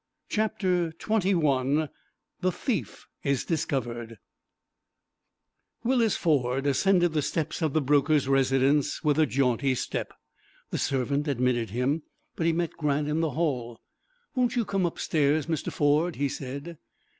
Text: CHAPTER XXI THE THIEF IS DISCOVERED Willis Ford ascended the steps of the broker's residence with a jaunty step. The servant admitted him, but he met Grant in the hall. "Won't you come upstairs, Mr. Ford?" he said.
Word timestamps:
CHAPTER 0.29 0.91
XXI 0.93 1.87
THE 2.39 2.51
THIEF 2.51 3.05
IS 3.23 3.45
DISCOVERED 3.45 4.17
Willis 5.83 6.15
Ford 6.17 6.65
ascended 6.65 7.13
the 7.13 7.21
steps 7.21 7.61
of 7.61 7.73
the 7.73 7.81
broker's 7.83 8.27
residence 8.27 9.03
with 9.03 9.19
a 9.19 9.27
jaunty 9.27 9.75
step. 9.75 10.11
The 10.71 10.79
servant 10.79 11.27
admitted 11.27 11.69
him, 11.69 12.01
but 12.35 12.47
he 12.47 12.51
met 12.51 12.73
Grant 12.77 13.07
in 13.07 13.19
the 13.19 13.29
hall. 13.37 13.79
"Won't 14.33 14.55
you 14.55 14.65
come 14.65 14.87
upstairs, 14.87 15.45
Mr. 15.45 15.71
Ford?" 15.71 16.15
he 16.15 16.29
said. 16.29 16.79